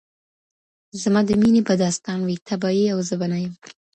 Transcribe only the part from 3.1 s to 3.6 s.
به نه یم